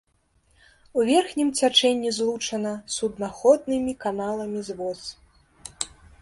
У 1.01 1.03
верхнім 1.09 1.49
цячэнні 1.59 2.13
злучана 2.17 2.71
суднаходнымі 2.95 3.93
каналамі 4.07 4.59
з 4.71 4.79
воз. 4.81 4.99